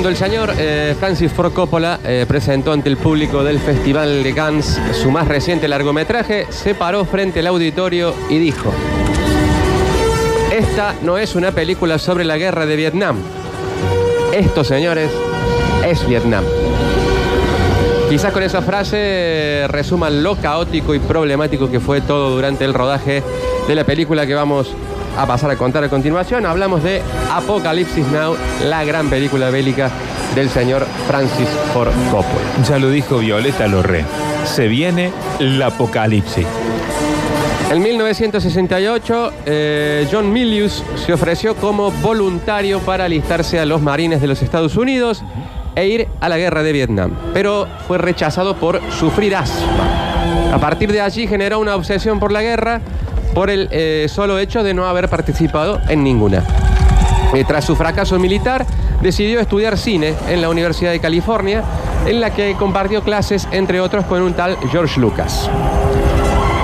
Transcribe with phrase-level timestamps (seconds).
[0.00, 4.34] Cuando el señor eh, Francis Ford Coppola eh, presentó ante el público del Festival de
[4.34, 8.72] Cannes su más reciente largometraje, se paró frente al auditorio y dijo,
[10.50, 13.18] esta no es una película sobre la guerra de Vietnam.
[14.32, 15.10] Esto, señores,
[15.86, 16.44] es Vietnam.
[18.08, 22.72] Quizás con esa frase eh, resuman lo caótico y problemático que fue todo durante el
[22.72, 23.22] rodaje
[23.68, 24.89] de la película que vamos a
[25.26, 26.46] pasar a contar a continuación.
[26.46, 27.02] Hablamos de
[27.32, 29.90] Apocalipsis Now, la gran película bélica
[30.34, 32.64] del señor Francis Ford Coppola.
[32.68, 34.04] Ya lo dijo Violeta Lorre.
[34.44, 36.46] Se viene el apocalipsis.
[37.70, 44.26] En 1968, eh, John Milius se ofreció como voluntario para alistarse a los marines de
[44.26, 45.22] los Estados Unidos
[45.76, 50.52] e ir a la guerra de Vietnam, pero fue rechazado por sufrir asma.
[50.52, 52.80] A partir de allí generó una obsesión por la guerra
[53.34, 56.42] por el eh, solo hecho de no haber participado en ninguna.
[57.34, 58.66] Eh, tras su fracaso militar,
[59.00, 61.62] decidió estudiar cine en la Universidad de California,
[62.06, 65.48] en la que compartió clases, entre otros, con un tal George Lucas.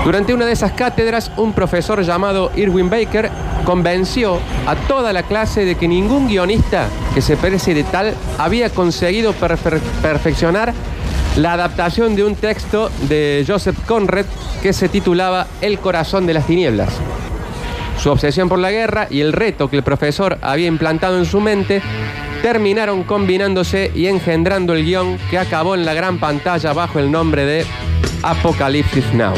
[0.03, 3.29] Durante una de esas cátedras, un profesor llamado Irwin Baker
[3.65, 8.69] convenció a toda la clase de que ningún guionista que se parece de tal había
[8.69, 10.73] conseguido perfe- perfeccionar
[11.37, 14.25] la adaptación de un texto de Joseph Conrad
[14.61, 16.89] que se titulaba El corazón de las tinieblas.
[18.01, 21.39] Su obsesión por la guerra y el reto que el profesor había implantado en su
[21.41, 21.81] mente
[22.41, 27.45] terminaron combinándose y engendrando el guion que acabó en la gran pantalla bajo el nombre
[27.45, 27.65] de
[28.23, 29.33] Apocalipsis Now.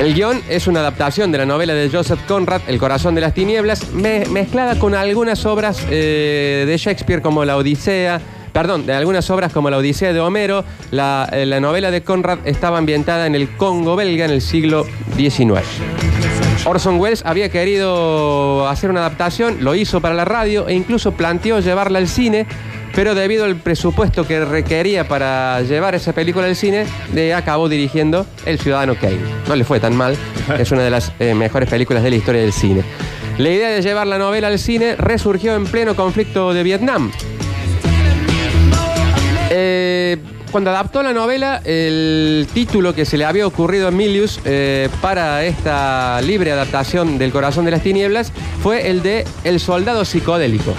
[0.00, 3.34] El guion es una adaptación de la novela de Joseph Conrad, El corazón de las
[3.34, 8.20] tinieblas, me- mezclada con algunas obras eh, de Shakespeare como La Odisea,
[8.52, 10.64] perdón, de algunas obras como La Odisea de Homero.
[10.90, 14.86] La, eh, la novela de Conrad estaba ambientada en el Congo belga en el siglo
[15.16, 15.60] XIX.
[16.64, 21.60] Orson Welles había querido hacer una adaptación, lo hizo para la radio e incluso planteó
[21.60, 22.46] llevarla al cine,
[22.94, 26.86] pero debido al presupuesto que requería para llevar esa película al cine,
[27.34, 29.20] acabó dirigiendo El Ciudadano Kane.
[29.48, 30.16] No le fue tan mal,
[30.58, 32.82] es una de las eh, mejores películas de la historia del cine.
[33.38, 37.10] La idea de llevar la novela al cine resurgió en pleno conflicto de Vietnam.
[39.62, 40.16] Eh,
[40.50, 45.44] cuando adaptó la novela, el título que se le había ocurrido a Milius eh, para
[45.44, 48.32] esta libre adaptación del Corazón de las Tinieblas
[48.62, 50.74] fue el de El Soldado Psicodélico.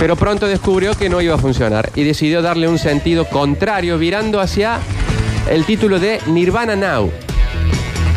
[0.00, 4.40] Pero pronto descubrió que no iba a funcionar y decidió darle un sentido contrario, virando
[4.40, 4.78] hacia
[5.50, 7.12] el título de Nirvana Now.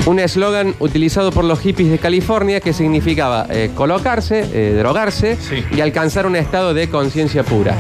[0.06, 5.64] Un eslogan utilizado por los hippies de California que significaba eh, colocarse, eh, drogarse Sí.
[5.76, 7.76] y alcanzar un estado de conciencia pura.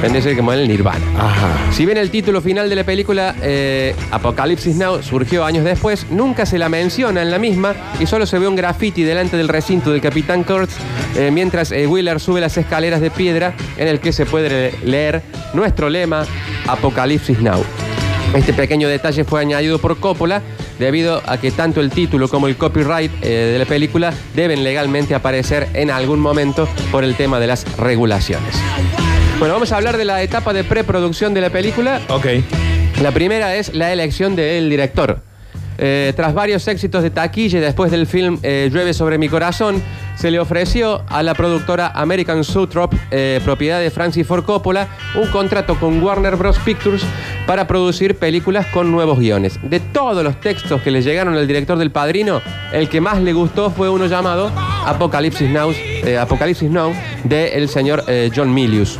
[0.00, 1.04] Vendría como el Nirvana.
[1.18, 1.48] Ajá.
[1.72, 6.46] Si bien el título final de la película eh, Apocalipsis Now surgió años después, nunca
[6.46, 9.90] se la menciona en la misma y solo se ve un graffiti delante del recinto
[9.92, 10.74] del Capitán Kurtz
[11.14, 14.72] eh, mientras eh, Wheeler sube las escaleras de piedra en el que se puede le-
[14.82, 15.22] leer
[15.52, 16.24] nuestro lema
[16.66, 17.62] Apocalipsis Now.
[18.34, 20.42] Este pequeño detalle fue añadido por Coppola
[20.78, 25.14] debido a que tanto el título como el copyright eh, de la película deben legalmente
[25.14, 28.54] aparecer en algún momento por el tema de las regulaciones.
[29.38, 32.00] Bueno, vamos a hablar de la etapa de preproducción de la película.
[32.08, 32.26] Ok.
[33.02, 35.20] La primera es la elección del director.
[35.78, 39.82] Eh, tras varios éxitos de taquilla después del film eh, Llueve sobre mi corazón,
[40.16, 45.28] se le ofreció a la productora American Soutrop, eh, propiedad de Francis Ford Coppola, un
[45.28, 46.58] contrato con Warner Bros.
[46.60, 47.02] Pictures
[47.46, 49.58] para producir películas con nuevos guiones.
[49.62, 52.40] De todos los textos que le llegaron al director del Padrino,
[52.72, 54.50] el que más le gustó fue uno llamado
[54.86, 56.94] Apocalipsis Now, eh, Apocalipsis Now
[57.24, 58.04] de el señor
[58.34, 58.98] John Milius.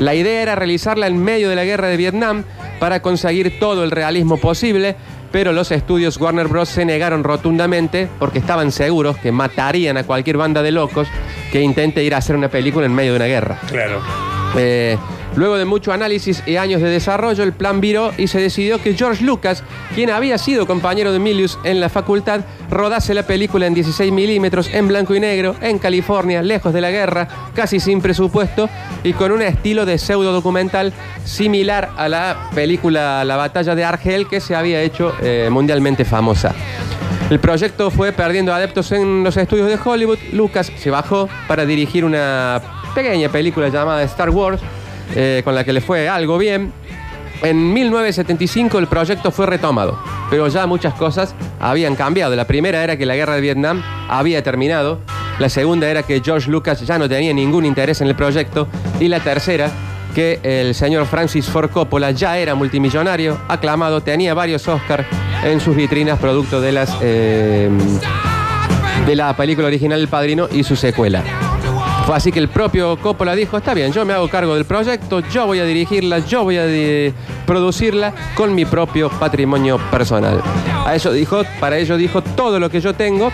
[0.00, 2.44] La idea era realizarla en medio de la guerra de Vietnam
[2.78, 4.94] para conseguir todo el realismo posible,
[5.30, 6.68] pero los estudios Warner Bros.
[6.68, 11.08] se negaron rotundamente porque estaban seguros que matarían a cualquier banda de locos
[11.52, 13.58] que intente ir a hacer una película en medio de una guerra.
[13.68, 14.00] Claro.
[14.56, 14.96] Eh,
[15.36, 18.94] luego de mucho análisis y años de desarrollo, el plan viró y se decidió que
[18.94, 19.62] George Lucas,
[19.94, 22.40] quien había sido compañero de Milius en la facultad,
[22.70, 26.90] rodase la película en 16 milímetros, en blanco y negro, en California, lejos de la
[26.90, 28.68] guerra, casi sin presupuesto
[29.04, 30.92] y con un estilo de pseudo documental
[31.24, 36.54] similar a la película La batalla de Argel que se había hecho eh, mundialmente famosa.
[37.30, 40.18] El proyecto fue perdiendo adeptos en los estudios de Hollywood.
[40.32, 42.62] Lucas se bajó para dirigir una
[42.94, 44.62] pequeña película llamada Star Wars,
[45.14, 46.72] eh, con la que le fue algo bien.
[47.42, 52.34] En 1975 el proyecto fue retomado, pero ya muchas cosas habían cambiado.
[52.34, 55.00] La primera era que la guerra de Vietnam había terminado,
[55.38, 58.66] la segunda era que George Lucas ya no tenía ningún interés en el proyecto
[58.98, 59.70] y la tercera
[60.14, 65.06] que el señor Francis Ford Coppola ya era multimillonario, aclamado, tenía varios Oscars
[65.44, 67.70] en sus vitrinas producto de las eh,
[69.06, 71.22] de la película original El Padrino y su secuela.
[72.08, 75.20] Fue así que el propio Coppola dijo, está bien, yo me hago cargo del proyecto,
[75.28, 76.64] yo voy a dirigirla, yo voy a
[77.44, 80.40] producirla con mi propio patrimonio personal.
[80.86, 83.30] A eso dijo, para ello dijo, todo lo que yo tengo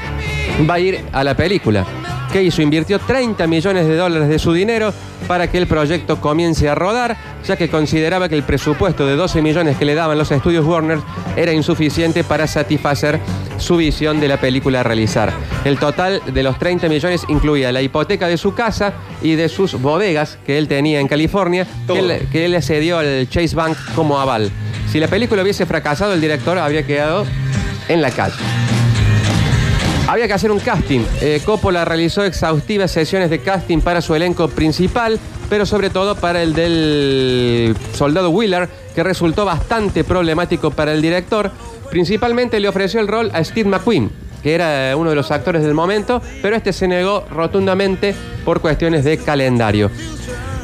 [0.68, 1.86] va a ir a la película.
[2.32, 2.62] ¿Qué hizo?
[2.62, 4.92] Invirtió 30 millones de dólares de su dinero
[5.28, 9.42] para que el proyecto comience a rodar, ya que consideraba que el presupuesto de 12
[9.42, 10.98] millones que le daban los estudios Warner
[11.36, 13.20] era insuficiente para satisfacer
[13.58, 15.32] su visión de la película a realizar.
[15.64, 19.80] El total de los 30 millones incluía la hipoteca de su casa y de sus
[19.80, 24.18] bodegas que él tenía en California, que él, que él cedió al Chase Bank como
[24.18, 24.50] aval.
[24.90, 27.24] Si la película hubiese fracasado, el director habría quedado
[27.88, 28.36] en la calle.
[30.14, 31.00] Había que hacer un casting.
[31.20, 35.18] Eh, Coppola realizó exhaustivas sesiones de casting para su elenco principal,
[35.50, 41.50] pero sobre todo para el del soldado Wheeler, que resultó bastante problemático para el director.
[41.90, 44.08] Principalmente le ofreció el rol a Steve McQueen,
[44.40, 48.14] que era uno de los actores del momento, pero este se negó rotundamente
[48.44, 49.90] por cuestiones de calendario.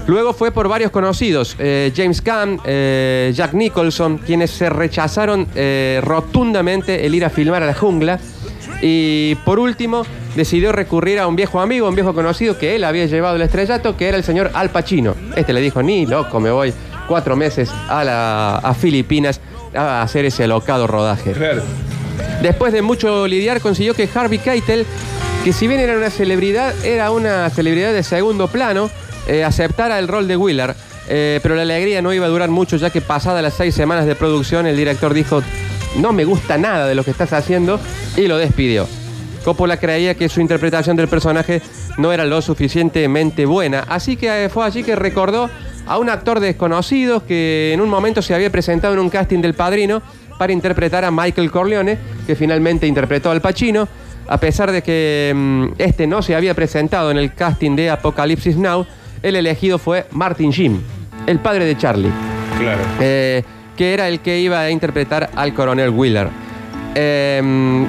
[0.07, 6.01] Luego fue por varios conocidos, eh, James Caan, eh, Jack Nicholson, quienes se rechazaron eh,
[6.03, 8.19] rotundamente el ir a filmar a la jungla.
[8.83, 10.07] Y por último,
[10.37, 13.97] decidió recurrir a un viejo amigo, un viejo conocido que él había llevado el estrellato,
[13.97, 15.15] que era el señor Al Pacino.
[15.37, 16.73] Este le dijo, ni loco, me voy
[17.07, 19.41] cuatro meses a, la- a Filipinas
[19.75, 21.33] a hacer ese locado rodaje.
[21.33, 21.63] Claro.
[22.43, 24.87] Después de mucho lidiar, consiguió que Harvey Keitel,
[25.45, 28.91] que si bien era una celebridad, era una celebridad de segundo plano,
[29.27, 30.75] eh, aceptara el rol de Wheeler.
[31.09, 34.07] Eh, pero la alegría no iba a durar mucho, ya que pasadas las seis semanas
[34.07, 35.43] de producción, el director dijo:
[35.97, 37.81] No me gusta nada de lo que estás haciendo,
[38.17, 38.87] y lo despidió.
[39.45, 41.63] Coppola creía que su interpretación del personaje
[41.99, 45.49] no era lo suficientemente buena, así que eh, fue allí que recordó
[45.87, 49.55] a un actor desconocido que en un momento se había presentado en un casting del
[49.55, 50.03] Padrino
[50.39, 53.89] para interpretar a Michael Corleone, que finalmente interpretó al Pacino,
[54.29, 58.57] a pesar de que mm, este no se había presentado en el casting de Apocalipsis
[58.57, 58.87] Now,
[59.23, 60.81] el elegido fue Martin Sheen,
[61.27, 62.11] el padre de Charlie
[62.59, 62.81] Claro.
[63.01, 63.43] eh,
[63.81, 66.29] que era el que iba a interpretar al coronel Wheeler.
[66.95, 67.89] Eh, en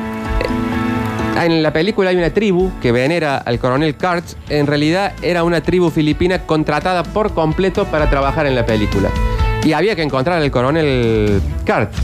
[1.62, 4.38] la película hay una tribu que venera al coronel Kurtz.
[4.48, 9.10] En realidad era una tribu filipina contratada por completo para trabajar en la película.
[9.66, 11.98] Y había que encontrar al coronel Kurtz.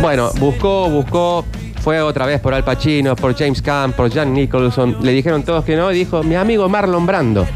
[0.00, 1.44] Bueno, buscó, buscó,
[1.82, 4.96] fue otra vez por Al Pacino, por James Caan, por Jack Nicholson.
[5.00, 5.90] Le dijeron todos que no.
[5.90, 7.46] Dijo, mi amigo Marlon Brando.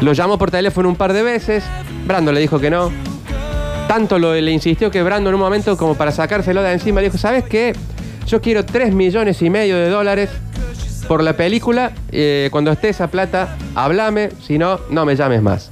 [0.00, 1.62] Lo llamó por teléfono un par de veces.
[2.04, 3.13] Brando le dijo que no.
[3.88, 7.18] Tanto lo, le insistió que Brando en un momento, como para sacárselo de encima, dijo:
[7.18, 7.74] ¿Sabes qué?
[8.26, 10.30] Yo quiero 3 millones y medio de dólares
[11.06, 11.92] por la película.
[12.10, 14.30] eh, cuando esté esa plata, háblame.
[14.42, 15.70] Si no, no me llames más.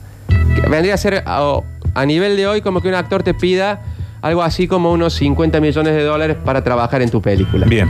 [0.54, 1.60] Que vendría a ser a,
[1.94, 3.80] a nivel de hoy como que un actor te pida
[4.20, 7.66] algo así como unos 50 millones de dólares para trabajar en tu película.
[7.66, 7.88] Bien.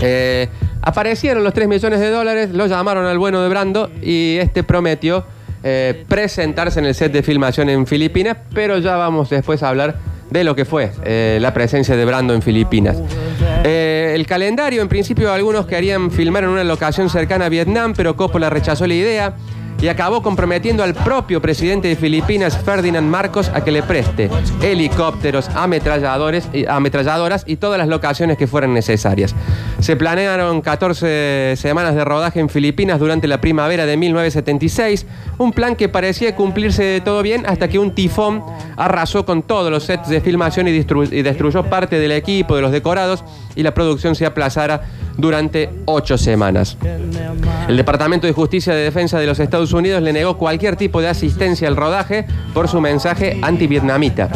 [0.00, 0.48] Eh,
[0.82, 5.24] aparecieron los 3 millones de dólares, lo llamaron al bueno de Brando y este prometió
[5.66, 9.96] eh, presentarse en el set de filmación en Filipinas, pero ya vamos después a hablar
[10.28, 12.98] de lo que fue eh, la presencia de Brando en Filipinas.
[13.64, 18.14] Eh, el calendario, en principio, algunos querían filmar en una locación cercana a Vietnam, pero
[18.14, 19.36] Coppola rechazó la idea
[19.84, 24.30] y acabó comprometiendo al propio presidente de Filipinas, Ferdinand Marcos, a que le preste
[24.62, 29.34] helicópteros, ametralladores, ametralladoras y todas las locaciones que fueran necesarias.
[29.80, 35.04] Se planearon 14 semanas de rodaje en Filipinas durante la primavera de 1976,
[35.36, 38.42] un plan que parecía cumplirse todo bien hasta que un tifón
[38.78, 40.72] arrasó con todos los sets de filmación y
[41.22, 43.22] destruyó parte del equipo, de los decorados,
[43.54, 44.80] y la producción se aplazara
[45.16, 46.76] durante ocho semanas.
[47.68, 51.08] El Departamento de Justicia de Defensa de los Estados Unidos le negó cualquier tipo de
[51.08, 54.28] asistencia al rodaje por su mensaje antivietnamita.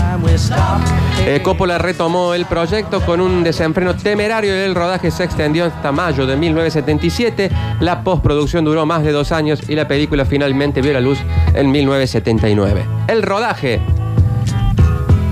[1.26, 5.92] Eh, Coppola retomó el proyecto con un desenfreno temerario y el rodaje se extendió hasta
[5.92, 7.50] mayo de 1977.
[7.80, 11.18] La postproducción duró más de dos años y la película finalmente vio la luz
[11.54, 12.85] en 1979.
[13.08, 13.98] El rodaje.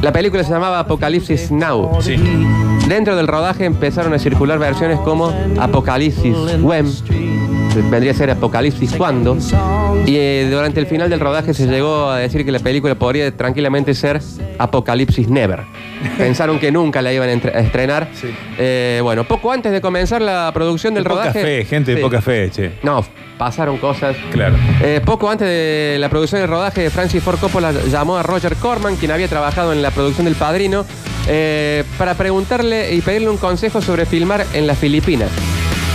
[0.06, 2.00] La película se llamaba Apocalipsis Now.
[2.00, 2.14] Sí.
[2.86, 8.92] Dentro del rodaje empezaron a circular versiones como Apocalipsis When, que vendría a ser Apocalipsis
[8.94, 9.36] Cuando,
[10.06, 13.34] y eh, durante el final del rodaje se llegó a decir que la película podría
[13.36, 14.20] tranquilamente ser
[14.58, 15.60] Apocalipsis Never.
[16.18, 18.08] Pensaron que nunca la iban a estrenar.
[18.14, 18.28] Sí.
[18.58, 21.42] Eh, bueno, poco antes de comenzar la producción del De poca rodaje.
[21.42, 22.02] fe, gente de Sí.
[22.02, 22.72] poca fe, che.
[22.82, 23.04] No,
[23.38, 24.16] pasaron cosas.
[24.32, 24.56] Claro.
[24.82, 28.96] Eh, poco antes de la producción del rodaje, Francis Ford Coppola llamó a Roger Corman,
[28.96, 30.84] quien había trabajado en la producción del Padrino,
[31.28, 35.30] eh, para preguntarle y pedirle un consejo sobre filmar en las Filipinas.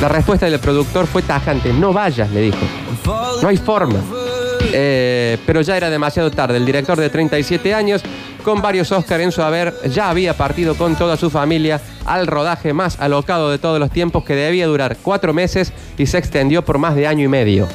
[0.01, 2.57] La respuesta del productor fue tajante: No vayas, le dijo.
[3.41, 3.99] No hay forma.
[4.73, 6.57] Eh, pero ya era demasiado tarde.
[6.57, 8.01] El director de 37 años,
[8.43, 12.73] con varios Oscars en su haber, ya había partido con toda su familia al rodaje
[12.73, 16.77] más alocado de todos los tiempos que debía durar cuatro meses y se extendió por
[16.77, 17.67] más de año y medio.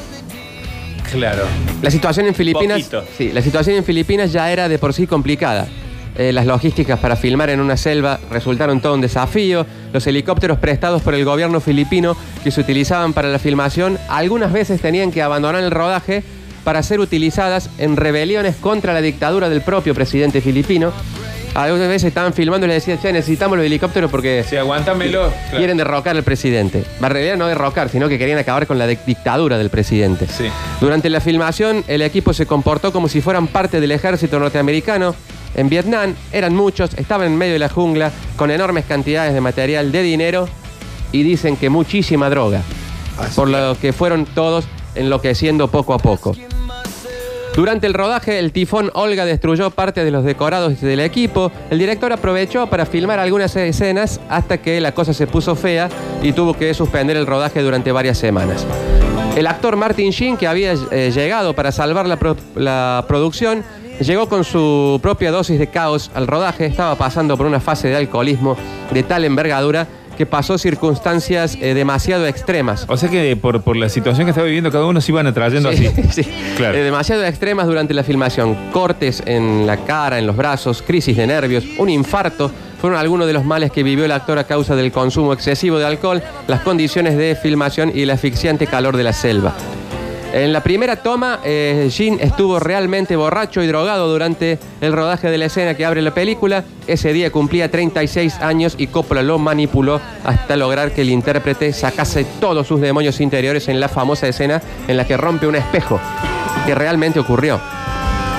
[1.13, 1.45] Claro.
[1.83, 3.05] La situación en Filipinas, Poquito.
[3.17, 5.69] sí, la situación en Filipinas ya era de por sí complicada.
[6.19, 9.67] Eh, las logísticas para filmar en una selva resultaron todo un desafío.
[9.93, 14.81] Los helicópteros prestados por el gobierno filipino que se utilizaban para la filmación algunas veces
[14.81, 16.23] tenían que abandonar el rodaje
[16.65, 20.91] para ser utilizadas en rebeliones contra la dictadura del propio presidente filipino.
[21.55, 25.31] Algunas veces estaban filmando y le decían, che, necesitamos los helicópteros porque Sí, aguántamelo.
[25.31, 25.57] Claro.
[25.59, 26.83] quieren derrocar al presidente.
[27.01, 30.27] En realidad no derrocar, sino que querían acabar con la dic- dictadura del presidente.
[30.27, 30.49] Sí.
[30.81, 35.15] Durante la filmación, el equipo se comportó como si fueran parte del ejército norteamericano.
[35.57, 39.91] En Vietnam eran muchos, estaban en medio de la jungla con enormes cantidades de material,
[39.91, 40.49] de dinero
[41.13, 42.61] y dicen que muchísima droga.
[43.35, 46.37] Por lo que fueron todos enloqueciendo poco a poco.
[47.55, 51.51] Durante el rodaje, el tifón Olga destruyó parte de los decorados del equipo.
[51.71, 55.89] El director aprovechó para filmar algunas escenas hasta que la cosa se puso fea
[56.23, 58.67] y tuvo que suspender el rodaje durante varias semanas.
[59.35, 63.65] El actor Martin Sheen, que había eh, llegado para salvar la, pro- la producción,
[64.01, 66.67] llegó con su propia dosis de caos al rodaje.
[66.67, 68.57] Estaba pasando por una fase de alcoholismo
[68.93, 69.87] de tal envergadura
[70.17, 72.87] que pasó circunstancias eh, demasiado extremas.
[72.89, 75.71] O sea que por, por la situación que estaba viviendo cada uno se iban atrayendo
[75.73, 76.03] Sí, así.
[76.23, 76.33] sí.
[76.57, 76.79] Claro.
[76.79, 78.57] Eh, demasiado extremas durante la filmación.
[78.73, 82.51] Cortes en la cara, en los brazos, crisis de nervios, un infarto.
[82.81, 85.87] Fueron algunos de los males que vivió el actor a causa del consumo excesivo de
[85.87, 89.55] alcohol, las condiciones de filmación y el asfixiante calor de la selva.
[90.37, 91.89] En la primera toma, eh,
[92.21, 96.63] estuvo realmente borracho y drogado durante el rodaje de la escena que abre la película.
[96.87, 102.27] Ese día cumplía 36 años y Coppola lo manipuló hasta lograr que el intérprete sacase
[102.39, 105.99] todos sus demonios interiores en la famosa escena en la que rompe un espejo,
[106.67, 107.59] que realmente ocurrió.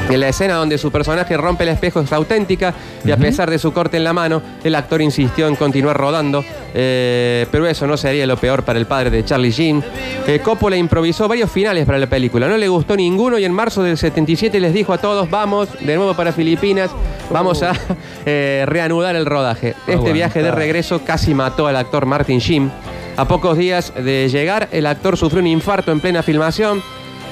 [0.10, 2.74] En la escena donde su personaje rompe el espejo es auténtica
[3.04, 6.46] y a pesar de su corte en la mano, el actor insistió en continuar rodando,
[6.74, 9.84] eh, pero eso no sería lo peor para el padre de Charlie Sheen.
[10.26, 13.84] Eh, Coppola improvisó varios finales para la película, no le gustó ninguno y en marzo
[13.84, 16.90] del 77 les dijo a todos, vamos de nuevo para Filipinas,
[17.30, 17.74] vamos a
[18.26, 19.76] eh, reanudar el rodaje.
[19.88, 22.72] Este viaje de regreso casi mató al actor Martin Sheen.
[23.18, 26.82] A pocos días de llegar, el actor sufrió un infarto en plena filmación.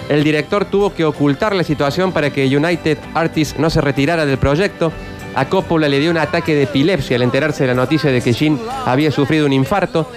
[0.09, 4.37] El director tuvo que ocultar la situación para que United Artists no se retirara del
[4.37, 4.91] proyecto.
[5.37, 8.31] A Coppola le dio un ataque de epilepsia al enterarse de la noticia de que
[8.31, 10.09] Jean había sufrido un infarto.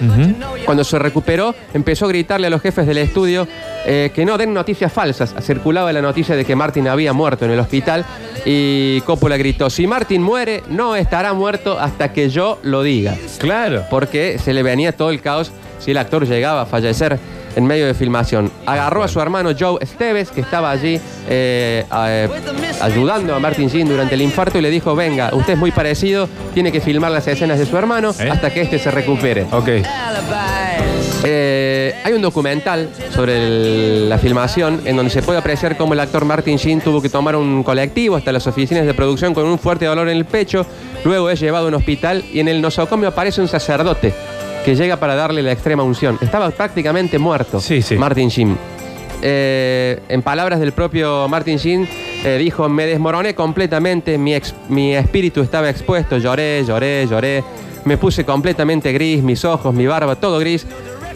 [0.64, 3.48] Cuando se recuperó, empezó a gritarle a los jefes del estudio
[3.84, 5.34] eh, que no den noticias falsas.
[5.42, 8.04] Circulaba la noticia de que Martin había muerto en el hospital
[8.44, 13.84] y Coppola gritó, si Martin muere, no estará muerto hasta que yo lo diga Claro.
[13.90, 17.18] porque se le venía todo el caos si el actor llegaba a fallecer
[17.56, 18.50] en medio de filmación.
[18.66, 22.28] Agarró a su hermano Joe Esteves, que estaba allí eh, eh,
[22.80, 26.28] ayudando a Martin Sheen durante el infarto, y le dijo, venga, usted es muy parecido,
[26.54, 28.28] tiene que filmar las escenas de su hermano ¿Eh?
[28.30, 29.46] hasta que éste se recupere.
[29.52, 29.68] Ok.
[32.04, 36.24] Hay un documental sobre el- la filmación en donde se puede apreciar cómo el actor
[36.24, 39.84] Martin Sheen tuvo que tomar un colectivo hasta las oficinas de producción con un fuerte
[39.84, 40.64] dolor en el pecho.
[41.04, 44.14] Luego es llevado a un hospital y en el nosocomio aparece un sacerdote
[44.64, 46.18] que llega para darle la extrema unción.
[46.20, 47.96] Estaba prácticamente muerto Sí, sí.
[47.96, 48.56] Martin Sheen.
[49.20, 51.88] Eh, en palabras del propio Martin Sheen,
[52.24, 57.42] eh, dijo, me desmoroné completamente, mi, ex- mi espíritu estaba expuesto, lloré, lloré, lloré,
[57.84, 60.66] me puse completamente gris, mis ojos, mi barba, todo gris.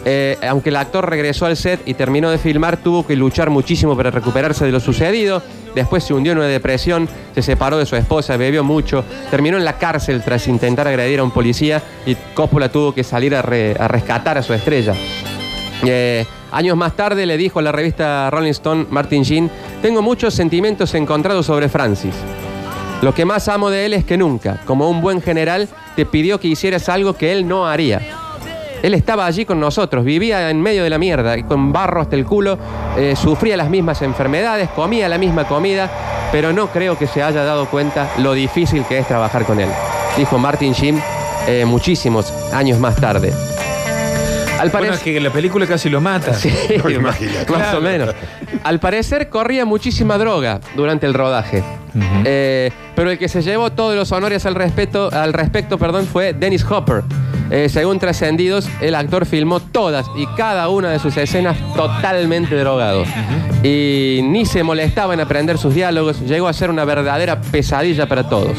[0.05, 3.95] Eh, aunque el actor regresó al set y terminó de filmar, tuvo que luchar muchísimo
[3.95, 5.41] para recuperarse de lo sucedido.
[5.75, 9.65] Después se hundió en una depresión, se separó de su esposa, bebió mucho, terminó en
[9.65, 13.75] la cárcel tras intentar agredir a un policía y Coppola tuvo que salir a, re-
[13.79, 14.93] a rescatar a su estrella.
[15.85, 19.49] Eh, años más tarde le dijo a la revista Rolling Stone Martin Sheen,
[19.81, 22.13] tengo muchos sentimientos encontrados sobre Francis.
[23.01, 26.39] Lo que más amo de él es que nunca, como un buen general, te pidió
[26.39, 28.01] que hicieras algo que él no haría.
[28.83, 32.15] Él estaba allí con nosotros, vivía en medio de la mierda, y con barro hasta
[32.17, 32.59] el culo,
[32.97, 35.89] eh, sufría las mismas enfermedades, comía la misma comida,
[36.31, 39.69] pero no creo que se haya dado cuenta lo difícil que es trabajar con él,
[40.17, 41.01] dijo Martin Sheen
[41.47, 43.33] eh, muchísimos años más tarde.
[44.59, 44.93] Al Bueno, parecer...
[44.95, 46.33] es que la película casi lo mata.
[46.33, 47.51] Sí, No, más, imagínate.
[47.51, 47.77] más Claro.
[47.79, 48.15] o menos.
[48.63, 51.63] Al parecer corría muchísima droga durante el rodaje.
[52.25, 56.33] Eh, pero el que se llevó todos los honores al, respeto, al respecto perdón, fue
[56.33, 57.03] Dennis Hopper.
[57.55, 63.03] Eh, según trascendidos, el actor filmó todas y cada una de sus escenas totalmente drogado.
[63.61, 68.27] Y ni se molestaba en aprender sus diálogos, llegó a ser una verdadera pesadilla para
[68.27, 68.57] todos.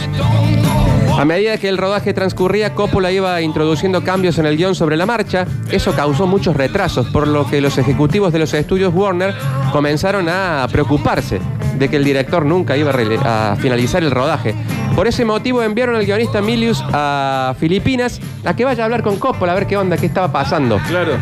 [1.19, 5.07] A medida que el rodaje transcurría, Coppola iba introduciendo cambios en el guion sobre la
[5.07, 5.45] marcha.
[5.73, 9.35] Eso causó muchos retrasos, por lo que los ejecutivos de los estudios Warner
[9.73, 11.41] comenzaron a preocuparse
[11.79, 14.55] de que el director nunca iba a, finalizar el rodaje.
[14.95, 19.17] Por ese motivo enviaron al guionista Milius a Filipinas a que vaya a hablar con
[19.17, 20.79] Coppola a ver qué onda, qué estaba pasando.
[20.87, 21.17] Claro.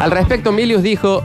[0.00, 1.24] Al respecto, Milius dijo,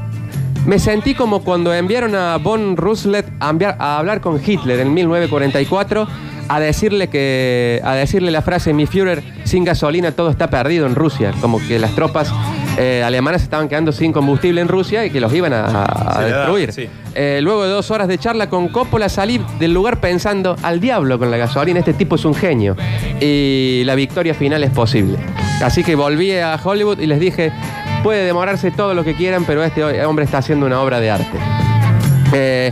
[0.66, 6.08] Me sentí como cuando enviaron a Von Roosevelt a, a hablar con Hitler en 1944
[6.50, 10.96] a decirle que a decirle la frase mi Führer sin gasolina todo está perdido en
[10.96, 12.32] Rusia, como que las tropas
[12.78, 16.72] eh, alemanas estaban quedando sin combustible en Rusia y que los iban a, destruir.
[16.72, 16.88] sí.
[17.16, 21.18] Eh, luego de dos horas de charla con Coppola salí del lugar pensando al diablo
[21.18, 22.78] con la gasolina, este tipo es un genio
[23.20, 25.18] y la victoria final es posible.
[25.64, 27.52] Así que volví a Hollywood y les dije,
[28.04, 31.38] puede demorarse todo lo que quieran, pero este hombre está haciendo una obra de arte.
[32.34, 32.72] Eh,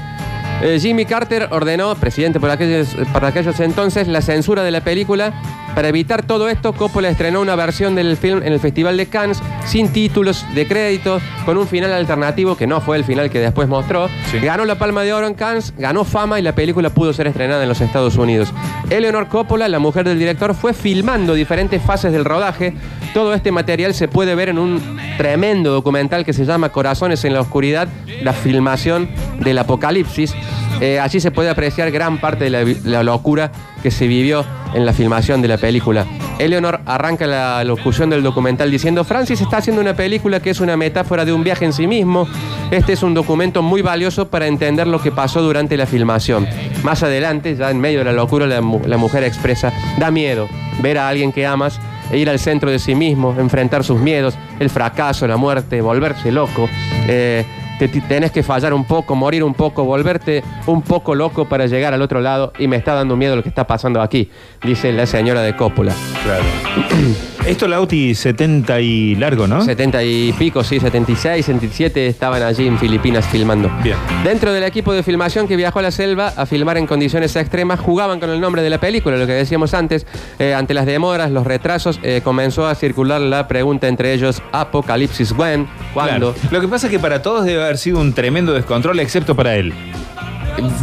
[0.62, 5.34] eh, Jimmy Carter ordenó, presidente por aquellos, por aquellos entonces, la censura de la película.
[5.76, 9.42] Para evitar todo esto, Coppola estrenó una versión del film en el Festival de Cannes,
[9.66, 13.68] sin títulos de crédito, con un final alternativo que no fue el final que después
[13.68, 14.08] mostró.
[14.32, 14.40] Sí.
[14.40, 17.64] Ganó la Palma de Oro en Cannes, ganó fama y la película pudo ser estrenada
[17.64, 18.54] en los Estados Unidos.
[18.90, 22.74] Eleanor Coppola, la mujer del director, fue filmando diferentes fases del rodaje.
[23.16, 27.34] Todo este material se puede ver en un tremendo documental que se llama Corazones en
[27.34, 27.88] la Oscuridad,
[28.22, 29.08] la filmación
[29.40, 30.36] del apocalipsis.
[30.82, 34.44] Eh, allí se puede apreciar gran parte de la, locura que se vivió
[34.74, 36.06] en la filmación de la película.
[36.40, 40.76] Eleanor arranca la locución del documental diciendo, Francis está haciendo una película que es una
[40.76, 42.28] metáfora de un viaje en sí mismo.
[42.70, 46.50] Este es un documento muy valioso para entender lo que pasó durante la filmación.
[46.84, 50.50] Más adelante, ya en medio de la locura, la mujer expresa, da miedo
[50.82, 51.80] ver a alguien que amas
[52.12, 56.32] e ir al centro de sí mismo, enfrentar sus miedos, el fracaso, la muerte, volverse
[56.32, 56.70] loco.
[57.08, 57.46] Eh,
[57.80, 61.66] te, te- tenés que fallar un poco, morir un poco, volverte un poco loco para
[61.68, 64.30] llegar al otro lado y me está dando miedo lo que está pasando aquí,
[64.64, 65.94] dice la señora de Coppola.
[66.24, 66.44] Claro.
[67.46, 69.64] Esto Lauti 70 y largo, ¿no?
[69.64, 73.70] 70 y pico, sí, 76, 77 estaban allí en Filipinas filmando.
[73.84, 73.96] Bien.
[74.24, 77.80] Dentro del equipo de filmación que viajó a la selva a filmar en condiciones extremas,
[77.80, 80.08] jugaban con el nombre de la película, lo que decíamos antes.
[80.40, 85.32] Eh, ante las demoras, los retrasos, eh, comenzó a circular la pregunta entre ellos, Apocalipsis
[85.34, 86.34] when, ¿cuándo?
[86.34, 86.50] Claro.
[86.52, 89.56] Lo que pasa es que para todos debe haber sido un tremendo descontrol, excepto para
[89.56, 89.74] él.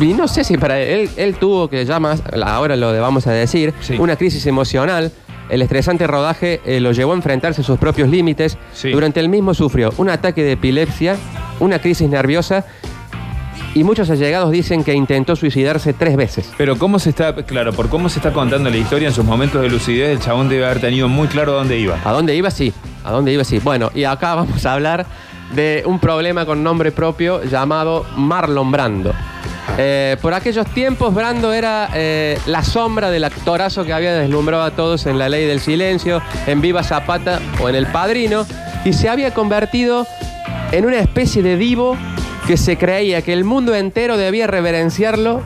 [0.01, 3.33] Y no sé si para él, él tuvo que ya más, ahora lo vamos a
[3.33, 3.97] decir, Sí.
[3.99, 5.11] una crisis emocional.
[5.49, 8.57] El estresante rodaje eh, lo llevó a enfrentarse a sus propios límites.
[8.73, 8.91] Sí.
[8.91, 11.17] Durante el mismo sufrió un ataque de epilepsia,
[11.61, 12.65] una crisis nerviosa
[13.75, 16.51] y muchos allegados dicen que intentó suicidarse tres veces.
[16.59, 19.63] Pero cómo se está, claro, por cómo se está contando la historia en sus momentos
[19.63, 21.99] de lucidez, el chabón debe haber tenido muy claro dónde iba.
[22.05, 22.51] ¿A dónde iba?
[22.51, 22.73] Sí.
[23.05, 23.45] ¿A dónde iba?
[23.45, 23.59] Sí.
[23.59, 25.07] Bueno, y acá vamos a hablar
[25.53, 29.13] de un problema con nombre propio llamado Marlon Brando.
[29.79, 34.73] Eh, por aquellos tiempos, Brando era eh, la sombra del actorazo que había deslumbrado a
[34.73, 38.45] todos en La Ley del Silencio, en Viva Zapata o en El Padrino,
[38.85, 40.07] y se había convertido
[40.73, 41.97] en una especie de divo
[42.47, 45.43] que se creía que el mundo entero debía reverenciarlo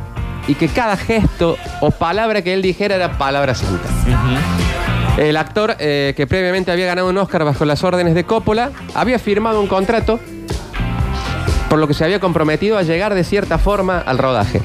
[0.49, 3.89] y que cada gesto o palabra que él dijera era palabra santa.
[5.17, 9.19] El actor, eh, que previamente había ganado un Oscar bajo las órdenes de Coppola, había
[9.19, 10.21] firmado un contrato
[11.69, 14.63] por lo que se había comprometido a llegar de cierta forma al rodaje.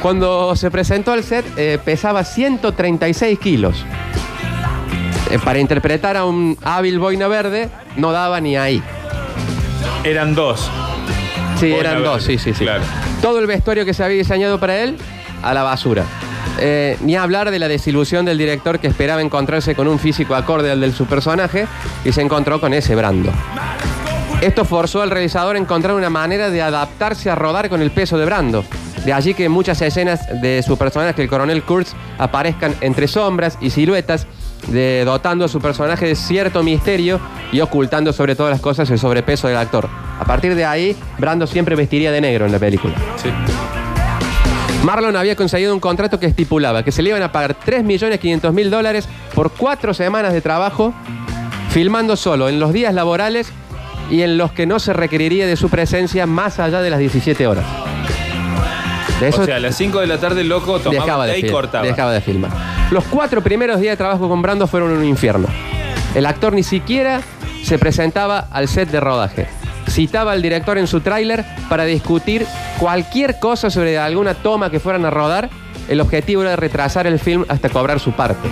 [0.00, 3.84] Cuando se presentó al set, eh, pesaba 136 kilos.
[5.30, 8.82] Eh, para interpretar a un hábil boina verde, no daba ni ahí.
[10.04, 10.70] Eran dos.
[11.58, 12.64] Sí, Boina eran dos, sí, sí, sí.
[12.64, 12.84] claro.
[13.20, 14.96] Todo el vestuario que se había diseñado para él,
[15.42, 16.04] a la basura.
[16.60, 20.70] Eh, ni hablar de la desilusión del director que esperaba encontrarse con un físico acorde
[20.70, 21.66] al de su personaje
[22.04, 23.30] y se encontró con ese Brando.
[24.40, 28.18] Esto forzó al realizador a encontrar una manera de adaptarse a rodar con el peso
[28.18, 28.64] de Brando.
[29.04, 33.70] De allí que muchas escenas de su personaje, el coronel Kurtz, aparezcan entre sombras y
[33.70, 34.26] siluetas,
[35.04, 37.20] dotando a su personaje de cierto misterio
[37.52, 39.88] y ocultando sobre todas las cosas el sobrepeso del actor.
[40.20, 42.94] A partir de ahí, Brando siempre vestiría de negro en la película.
[43.16, 43.30] Sí.
[44.84, 49.08] Marlon había conseguido un contrato que estipulaba que se le iban a pagar 3.500.000 dólares
[49.34, 50.94] por cuatro semanas de trabajo,
[51.70, 53.52] filmando solo en los días laborales
[54.10, 57.46] y en los que no se requeriría de su presencia más allá de las 17
[57.46, 57.64] horas.
[59.20, 61.38] De eso o sea, a las 5 de la tarde el loco tomaba dejaba de,
[61.40, 61.84] y cortaba.
[61.84, 62.52] dejaba de filmar.
[62.92, 65.48] Los cuatro primeros días de trabajo con Brando fueron un infierno.
[66.14, 67.20] El actor ni siquiera
[67.64, 69.57] se presentaba al set de rodaje.
[69.88, 72.46] Citaba al director en su tráiler para discutir
[72.78, 75.50] cualquier cosa sobre alguna toma que fueran a rodar.
[75.88, 78.48] El objetivo era retrasar el film hasta cobrar su parte.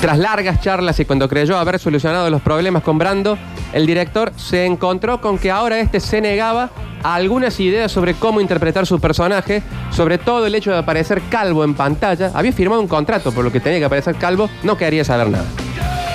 [0.00, 3.36] Tras largas charlas y cuando creyó haber solucionado los problemas con Brando,
[3.72, 6.70] el director se encontró con que ahora este se negaba
[7.02, 11.64] a algunas ideas sobre cómo interpretar su personaje, sobre todo el hecho de aparecer calvo
[11.64, 12.30] en pantalla.
[12.34, 15.46] Había firmado un contrato por lo que tenía que aparecer calvo, no quería saber nada.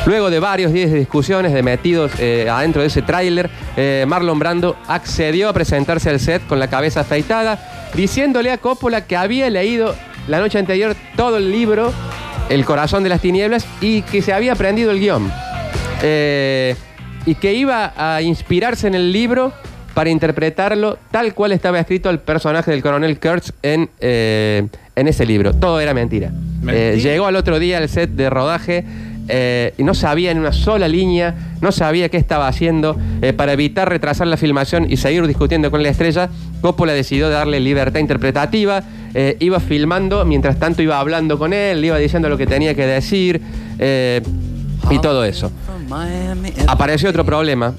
[0.06, 4.38] Luego de varios días de discusiones, de metidos eh, adentro de ese tráiler, eh, Marlon
[4.38, 9.50] Brando accedió a presentarse al set con la cabeza afeitada, diciéndole a Coppola que había
[9.50, 9.96] leído
[10.28, 11.94] la noche anterior todo el libro
[12.50, 15.32] El corazón de las tinieblas y que se había aprendido el guion.
[16.02, 16.76] Eh,
[17.26, 19.54] y que iba a inspirarse en el libro
[19.94, 25.26] para interpretarlo tal cual estaba escrito el personaje del coronel Kurtz en, eh, en ese
[25.26, 25.54] libro.
[25.54, 26.32] Todo era mentira.
[26.62, 26.94] Mentira.
[26.94, 28.84] Eh, llegó al otro día al set de rodaje
[29.27, 32.97] eh, y no sabía en una sola línea, no sabía qué estaba haciendo.
[33.21, 36.29] Eh, para evitar retrasar la filmación y seguir discutiendo con la estrella,
[36.62, 38.83] Coppola decidió darle libertad interpretativa.
[39.15, 42.88] eh, iba filmando, mientras tanto iba hablando con él, iba diciendo lo que tenía que
[42.88, 43.41] decir
[44.89, 45.51] y todo eso.
[46.67, 47.75] Apareció otro problema.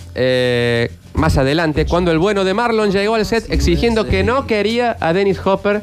[1.14, 5.12] más adelante, cuando el bueno de Marlon llegó al set exigiendo que no quería a
[5.12, 5.82] Dennis Hopper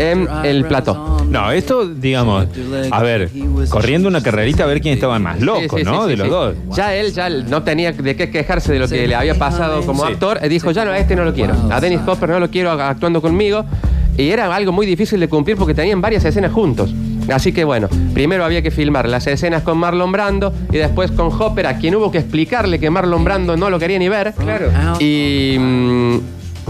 [0.00, 1.18] en el plató.
[1.28, 2.46] No, esto, digamos,
[2.90, 3.30] a ver,
[3.68, 6.04] corriendo una carrerita a ver quién estaba más loco, Sí, sí, ¿no?
[6.04, 6.30] sí, de sí, los sí.
[6.30, 6.54] dos.
[6.76, 10.06] Ya él ya no tenía de qué quejarse de lo que le había pasado como
[10.06, 10.12] Sí.
[10.12, 10.38] actor.
[10.42, 11.54] Eh, Dijo, ya no, a este no lo quiero.
[11.70, 13.64] A Dennis Hopper no lo quiero actuando conmigo.
[14.16, 16.92] Y era algo muy difícil de cumplir porque tenían varias escenas juntos.
[17.32, 21.28] Así que bueno, primero había que filmar las escenas con Marlon Brando y después con
[21.30, 24.32] Hopper, a quien hubo que explicarle que Marlon Brando no lo quería ni ver.
[24.32, 24.70] Claro.
[24.98, 26.16] Y, mm,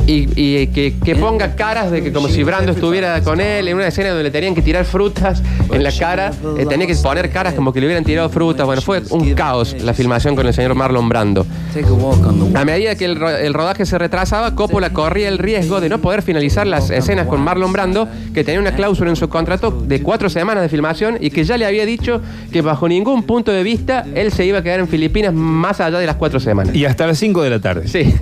[0.09, 3.77] y, y que, que ponga caras de que como si Brando estuviera con él en
[3.77, 5.42] una escena donde le tenían que tirar frutas
[5.73, 8.64] en la cara, eh, tenía que poner caras como que le hubieran tirado frutas.
[8.66, 11.47] Bueno, fue un caos la filmación con el señor Marlon Brando.
[12.55, 15.99] A medida que el, ro- el rodaje se retrasaba, Coppola corría el riesgo de no
[15.99, 20.03] poder finalizar las escenas con Marlon Brando, que tenía una cláusula en su contrato de
[20.03, 22.21] cuatro semanas de filmación y que ya le había dicho
[22.53, 25.99] que bajo ningún punto de vista él se iba a quedar en Filipinas más allá
[25.99, 26.75] de las cuatro semanas.
[26.75, 27.88] Y hasta las 5 de la tarde.
[27.88, 28.14] Sí.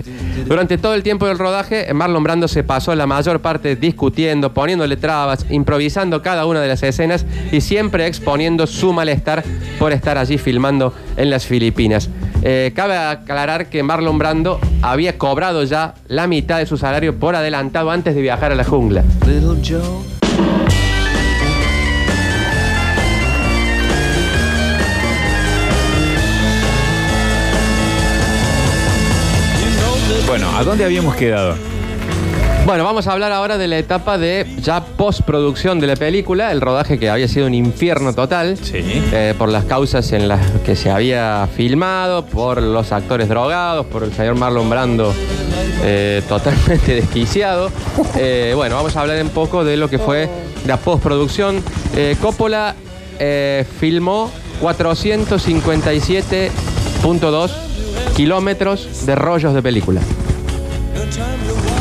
[0.45, 4.97] Durante todo el tiempo del rodaje, Marlon Brando se pasó la mayor parte discutiendo, poniéndole
[4.97, 9.43] trabas, improvisando cada una de las escenas y siempre exponiendo su malestar
[9.79, 12.09] por estar allí filmando en las Filipinas.
[12.43, 17.35] Eh, cabe aclarar que Marlon Brando había cobrado ya la mitad de su salario por
[17.35, 19.03] adelantado antes de viajar a la jungla.
[30.57, 31.55] ¿A dónde habíamos quedado?
[32.65, 36.61] Bueno, vamos a hablar ahora de la etapa de ya postproducción de la película, el
[36.61, 38.57] rodaje que había sido un infierno total.
[38.57, 38.79] Sí.
[38.83, 44.01] eh, por las causas en las que se había filmado, por los actores drogados, por
[44.03, 45.13] el señor Marlon Brando
[45.83, 47.69] eh, totalmente desquiciado.
[48.15, 50.27] Eh, bueno, vamos a hablar un poco de lo que fue
[50.65, 51.61] la postproducción.
[52.19, 52.73] Coppola
[53.79, 57.51] filmó 457.2
[58.15, 60.01] kilómetros de rollos de película.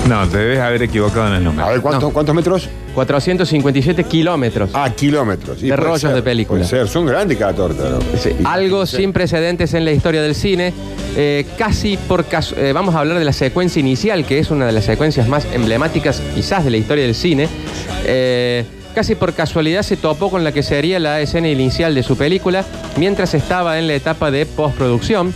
[0.08, 1.68] No, te debes haber equivocado en el A número.
[1.68, 2.10] ver, ¿cuántos, No.
[2.10, 2.68] ¿cuántos metros?
[2.94, 4.70] 457 kilómetros.
[4.72, 5.58] Ah, kilómetros.
[5.62, 6.60] Y De puede rollos ser, de película.
[6.60, 7.90] Puede ser, son grandes cada torta.
[7.90, 7.98] ¿no?
[8.18, 10.72] Sí, algo sin precedentes en la historia del cine.
[11.16, 14.66] Eh, casi por caso, eh, vamos a hablar de la secuencia inicial, que es una
[14.66, 17.48] de las secuencias más emblemáticas quizás de la historia del cine.
[18.04, 18.64] Eh,
[18.94, 22.64] casi por casualidad se topó con la que sería la escena inicial de su película
[22.96, 25.34] mientras estaba en la etapa de postproducción.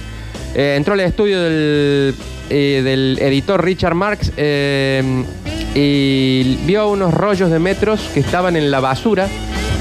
[0.54, 2.14] Eh, entró al estudio del,
[2.50, 5.24] eh, del editor Richard Marx eh,
[5.72, 9.28] y vio unos rollos de metros que estaban en la basura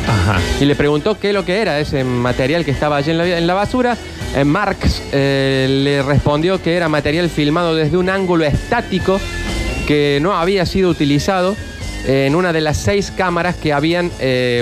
[0.08, 0.39] Ajá.
[0.62, 3.38] y le preguntó qué es lo que era ese material que estaba allí en la,
[3.38, 3.97] en la basura.
[4.36, 9.19] Eh, Marx eh, le respondió que era material filmado desde un ángulo estático
[9.88, 11.55] que no había sido utilizado
[12.05, 14.12] en una de las seis cámaras que habían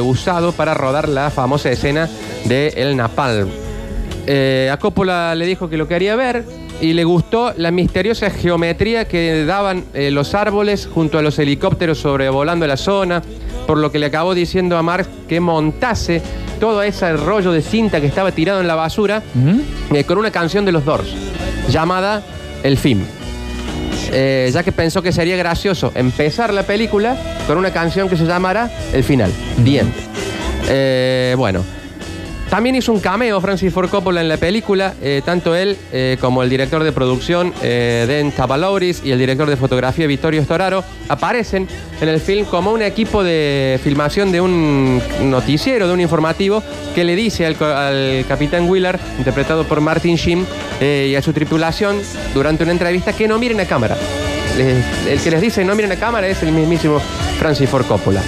[0.01, 2.09] usado para rodar la famosa escena
[2.45, 3.49] de El Napalm.
[4.71, 6.43] A Coppola le dijo que lo quería ver
[6.81, 11.99] y le gustó la misteriosa geometría que daban eh, los árboles junto a los helicópteros
[11.99, 13.21] sobrevolando la zona,
[13.65, 16.21] por lo que le acabó diciendo a Marx que montase
[16.59, 19.23] todo ese rollo de cinta que estaba tirado en la basura
[19.93, 21.13] eh, con una canción de los Doors
[21.69, 22.23] llamada
[22.63, 23.03] El Film.
[24.11, 28.25] Eh, ya que pensó que sería gracioso empezar la película con una canción que se
[28.25, 29.31] llamara El Final.
[29.57, 29.91] Bien.
[30.69, 31.76] Eh, bueno.
[32.49, 36.43] También hizo un cameo Francis Ford Coppola en la película, eh, tanto él eh, como
[36.43, 41.67] el director de producción eh, Den Tabalouris y el director de fotografía Vittorio Storaro aparecen
[41.99, 46.63] en el film como un equipo de filmación de un noticiero, de un informativo,
[46.95, 47.57] que le dice al,
[48.27, 50.45] capitán Wheeler, interpretado por Martin Sheen,
[50.79, 51.99] eh, y a su tripulación
[52.33, 53.97] durante una entrevista que no miren a cámara.
[55.07, 56.99] El que les dice no miren a cámara es el mismísimo
[57.39, 58.21] Francis Ford Coppola.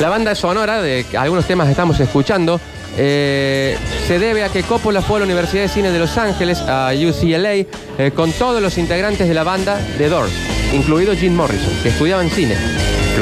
[0.00, 2.60] La banda sonora de que algunos temas estamos escuchando
[2.96, 3.76] eh,
[4.06, 6.92] se debe a que Coppola fue a la Universidad de Cine de Los Ángeles, a
[6.92, 7.66] UCLA, eh,
[8.14, 10.32] con todos los integrantes de la banda The Doors,
[10.72, 12.56] incluido Jim Morrison, que estudiaban cine.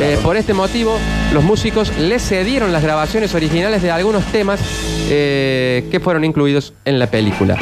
[0.01, 0.99] Eh, por este motivo,
[1.33, 4.61] los músicos le cedieron las grabaciones originales de algunos temas
[5.09, 7.59] que fueron incluidos en la película.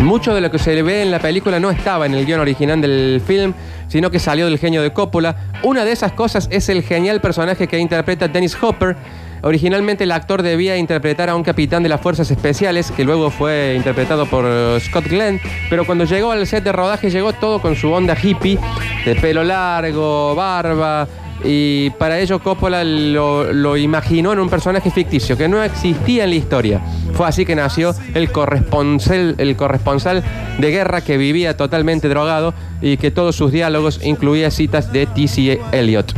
[0.00, 2.80] Mucho de lo que se ve en la película no estaba en el guion original
[2.80, 3.54] del film,
[3.88, 5.36] sino que salió del genio de Coppola.
[5.62, 8.96] Una de esas cosas es el genial personaje que interpreta Dennis Hopper,
[9.42, 13.74] Originalmente el actor debía interpretar a un capitán de las fuerzas especiales, que luego fue
[13.76, 17.76] interpretado por eh, Scott Glenn, pero cuando llegó al set de rodaje llegó todo con
[17.76, 18.58] su onda hippie,
[19.04, 21.06] de pelo largo, barba,
[21.44, 26.36] y para ello Coppola lo, imaginó en un personaje ficticio que no existía en la
[26.36, 26.80] historia.
[27.12, 33.36] Fue así que nació el corresponsal, de guerra que vivía totalmente drogado y que todos
[33.36, 35.60] sus diálogos incluían citas de T.C.
[35.72, 36.14] Eliot.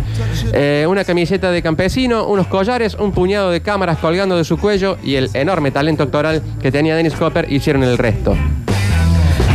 [0.52, 4.96] Eh, una camiseta de campesino, unos collares, un puñado de cámaras colgando de su cuello
[5.02, 8.36] y el enorme talento actoral que tenía Dennis Hopper hicieron el resto.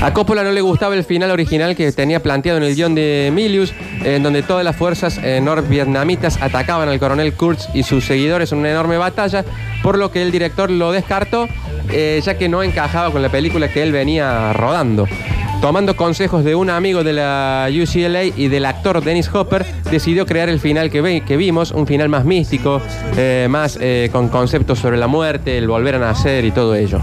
[0.03, 3.31] A Coppola no le gustaba el final original que tenía planteado en el guion de
[3.33, 8.57] Milius, en donde todas las fuerzas norvietnamitas atacaban al coronel Kurtz y sus seguidores en
[8.57, 9.45] una enorme batalla,
[9.81, 11.47] por lo que el director lo descartó,
[11.89, 15.07] eh, ya que no encajaba con la película que él venía rodando.
[15.63, 20.49] Tomando consejos de un amigo de la UCLA y del actor Dennis Hopper, decidió crear
[20.49, 22.81] el final que, ve- que vimos, un final más místico,
[23.15, 26.99] eh, más eh, con conceptos sobre la muerte, el volver a nacer y todo ello.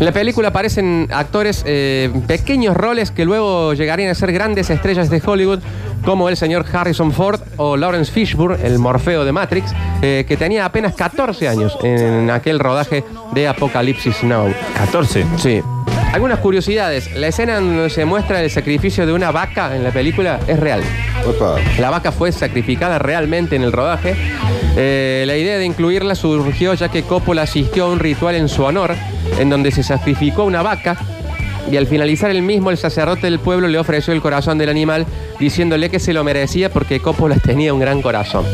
[0.00, 5.08] En la película aparecen actores, eh, pequeños roles que luego llegarían a ser grandes estrellas
[5.08, 5.60] de Hollywood,
[6.04, 9.72] como el señor Harrison Ford o Lawrence Fishburne, el Morfeo de Matrix,
[10.02, 14.52] eh, que tenía apenas 14 años en aquel rodaje de Apocalipsis Now.
[14.76, 15.24] 14.
[15.36, 15.62] Sí.
[16.18, 17.14] Algunas curiosidades.
[17.14, 20.58] La escena en donde se muestra el sacrificio de una vaca en la película es
[20.58, 20.82] real.
[21.24, 21.60] Opa.
[21.78, 24.16] La vaca fue sacrificada realmente en el rodaje.
[24.76, 28.64] Eh, la idea de incluirla surgió ya que Coppola asistió a un ritual en su
[28.64, 28.96] honor,
[29.38, 30.98] en donde se sacrificó una vaca
[31.70, 35.06] y al finalizar el mismo, el sacerdote del pueblo le ofreció el corazón del animal,
[35.38, 38.44] diciéndole que se lo merecía porque Coppola tenía un gran corazón.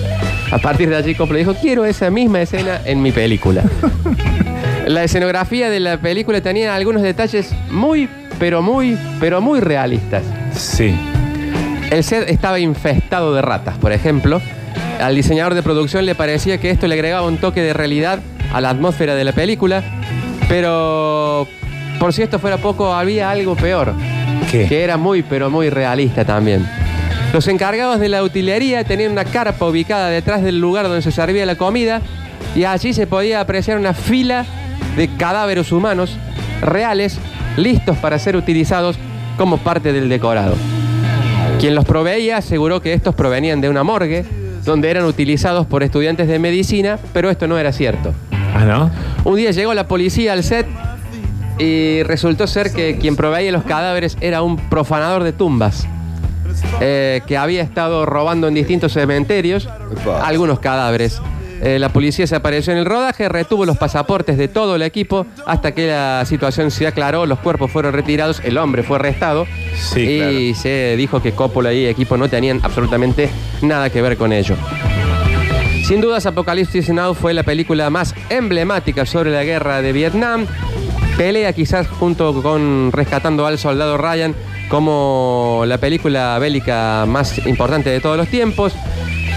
[0.52, 3.64] A partir de allí, Coppola dijo, quiero esa misma escena en mi película.
[4.86, 10.22] La escenografía de la película tenía algunos detalles muy, pero muy, pero muy realistas.
[10.52, 10.94] Sí.
[11.90, 14.42] El set estaba infestado de ratas, por ejemplo.
[15.00, 18.20] Al diseñador de producción le parecía que esto le agregaba un toque de realidad
[18.52, 19.82] a la atmósfera de la película,
[20.48, 21.48] pero
[21.98, 23.94] por si esto fuera poco, había algo peor,
[24.50, 24.66] ¿Qué?
[24.66, 26.68] que era muy, pero muy realista también.
[27.32, 31.46] Los encargados de la utilería tenían una carpa ubicada detrás del lugar donde se servía
[31.46, 32.02] la comida
[32.54, 34.44] y allí se podía apreciar una fila
[34.96, 36.16] de cadáveres humanos
[36.60, 37.18] reales
[37.56, 38.96] listos para ser utilizados
[39.36, 40.54] como parte del decorado.
[41.60, 44.24] Quien los proveía aseguró que estos provenían de una morgue
[44.64, 48.14] donde eran utilizados por estudiantes de medicina, pero esto no era cierto.
[48.54, 48.90] Ah, ¿no?
[49.24, 50.66] Un día llegó la policía al set
[51.58, 55.86] y resultó ser que quien proveía los cadáveres era un profanador de tumbas
[56.80, 59.68] eh, que había estado robando en distintos cementerios
[60.22, 61.20] algunos cadáveres.
[61.64, 65.26] Eh, la policía se apareció en el rodaje, retuvo los pasaportes de todo el equipo
[65.46, 70.00] hasta que la situación se aclaró, los cuerpos fueron retirados, el hombre fue arrestado Sí,
[70.00, 70.60] y claro.
[70.62, 73.30] se dijo que Coppola y equipo no tenían absolutamente
[73.62, 74.56] nada que ver con ello.
[75.86, 80.46] Sin dudas, Apocalipsis Now fue la película más emblemática sobre la guerra de Vietnam.
[81.16, 84.34] Pelea quizás junto con Rescatando al Soldado Ryan
[84.68, 88.74] como la película bélica más importante de todos los tiempos.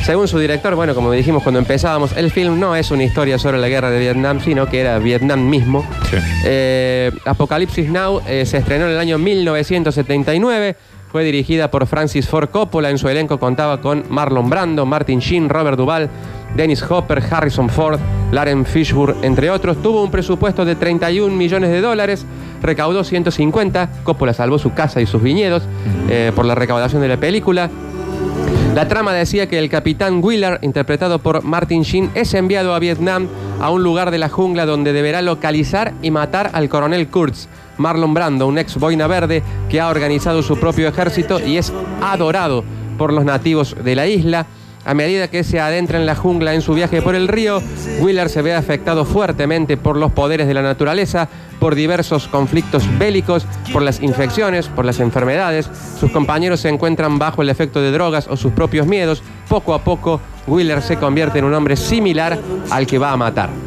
[0.08, 3.58] Según su director, bueno, como dijimos cuando empezábamos, el film no es una historia sobre
[3.58, 5.86] la guerra de Vietnam, sino que era Vietnam mismo.
[6.10, 6.16] Sí.
[6.46, 10.78] Eh, Apocalipsis Now eh, se estrenó en el año 1979.
[11.12, 12.90] Fue dirigida por Francis Ford Coppola.
[12.90, 16.10] En su elenco contaba con Marlon Brando, Martin Sheen, Robert Duvall,
[16.56, 18.00] Dennis Hopper, Harrison Ford,
[18.32, 19.82] Laren Fishburne, entre otros.
[19.84, 22.26] Tuvo un presupuesto de 31 millones de dólares,
[22.62, 23.90] recaudó 150.
[24.06, 25.64] Coppola salvó su casa y sus viñedos
[26.10, 27.70] eh, por la recaudación de la película.
[28.78, 33.28] La trama decía que el capitán Wheeler, interpretado por Martin Sheen, es enviado a Vietnam
[33.60, 38.14] a un lugar de la jungla donde deberá localizar y matar al coronel Kurtz, Marlon
[38.14, 42.64] Brando, un ex boina verde que ha organizado su propio ejército y es adorado
[43.00, 44.46] por los nativos de la isla.
[44.88, 47.62] A medida que se adentra en la jungla en su viaje por el río,
[48.00, 51.28] Wheeler se ve afectado fuertemente por los poderes de la naturaleza,
[51.60, 55.70] por diversos conflictos bélicos, por las infecciones, por las enfermedades.
[56.00, 59.22] Sus compañeros se encuentran bajo el efecto de drogas o sus propios miedos.
[59.50, 62.40] Poco a poco, Wheeler se convierte en un hombre similar
[62.72, 63.67] al que va a matar.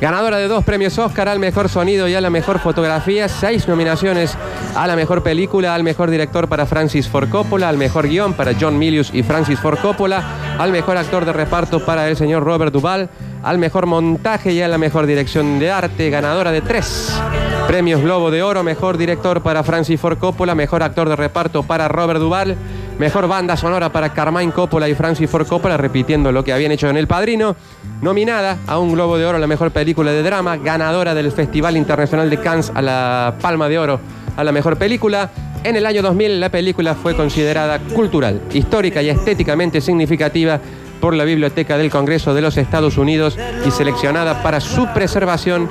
[0.00, 4.36] Ganadora de dos premios Oscar al mejor sonido y a la mejor fotografía, seis nominaciones
[4.76, 8.52] a la mejor película, al mejor director para Francis Ford Coppola, al mejor guion para
[8.60, 10.22] John Milius y Francis Ford Coppola,
[10.58, 13.08] al mejor actor de reparto para el señor Robert Duvall,
[13.42, 17.18] al mejor montaje y a la mejor dirección de arte, ganadora de tres
[17.66, 21.88] premios Globo de Oro, mejor director para Francis Ford Coppola, mejor actor de reparto para
[21.88, 22.54] Robert Duvall,
[22.98, 26.88] mejor banda sonora para Carmine Coppola y Francis Ford Coppola, repitiendo lo que habían hecho
[26.88, 27.56] en El Padrino,
[28.00, 31.76] nominada a un Globo de Oro a la mejor película de drama, ganadora del Festival
[31.76, 34.00] Internacional de Cannes a la Palma de Oro
[34.36, 35.30] a la mejor película.
[35.64, 40.60] En el año 2000 la película fue considerada cultural, histórica y estéticamente significativa
[41.00, 45.68] por la Biblioteca del Congreso de los Estados Unidos y seleccionada para su preservación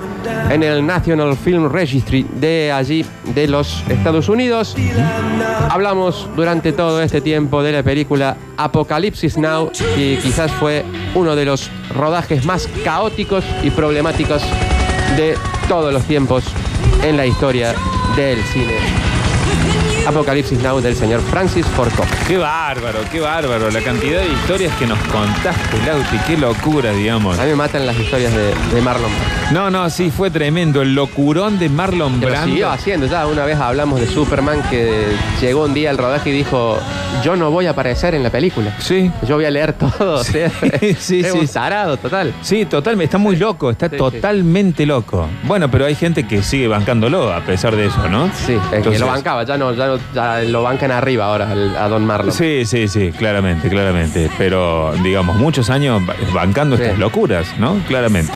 [0.49, 4.75] en el National Film Registry de allí, de los Estados Unidos.
[5.69, 11.45] Hablamos durante todo este tiempo de la película Apocalipsis Now, que quizás fue uno de
[11.45, 14.41] los rodajes más caóticos y problemáticos
[15.17, 15.35] de
[15.67, 16.45] todos los tiempos
[17.03, 17.75] en la historia
[18.15, 19.14] del cine.
[20.07, 22.11] Apocalipsis Now del señor Francis Ford Coppola.
[22.27, 23.69] Qué bárbaro, qué bárbaro.
[23.71, 26.17] La cantidad de historias que nos contaste, Lauti.
[26.27, 27.37] Qué locura, digamos.
[27.39, 29.51] A mí me matan las historias de, de Marlon Brando.
[29.51, 30.81] No, no, sí, fue tremendo.
[30.81, 32.47] El locurón de Marlon lo Brando.
[32.47, 33.07] siguió haciendo.
[33.07, 35.05] Ya una vez hablamos de Superman que
[35.41, 36.77] llegó un día al rodaje y dijo,
[37.23, 38.75] yo no voy a aparecer en la película.
[38.79, 39.11] Sí.
[39.27, 40.23] Yo voy a leer todo.
[40.23, 40.49] Sí, sea,
[40.99, 41.37] sí, es sí.
[41.39, 42.33] un tarado total.
[42.41, 43.97] Sí, total, está muy loco, está Sí, sí.
[43.97, 45.27] totalmente loco.
[45.43, 48.29] Bueno, pero hay gente que sigue bancándolo a pesar de eso, ¿no?
[48.45, 49.94] Sí, es que lo bancaba, ya no, ya no-
[50.47, 52.31] lo bancan arriba ahora al- a Don Marlon.
[52.31, 54.29] Sí, sí, sí, claramente, claramente.
[54.37, 56.83] Pero, digamos, muchos años ba- bancando Sí.
[56.83, 57.75] estas locuras, ¿no?
[57.87, 58.31] Claramente.